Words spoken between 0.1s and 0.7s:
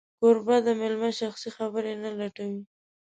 کوربه د